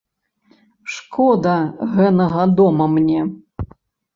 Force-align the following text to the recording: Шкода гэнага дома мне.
Шкода 0.93 1.57
гэнага 1.95 2.43
дома 2.61 2.85
мне. 2.95 3.21